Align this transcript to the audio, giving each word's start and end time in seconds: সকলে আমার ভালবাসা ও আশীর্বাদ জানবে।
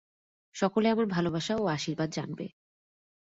সকলে 0.55 0.87
আমার 0.89 1.07
ভালবাসা 1.07 1.53
ও 1.57 1.63
আশীর্বাদ 1.67 2.09
জানবে। 2.11 2.45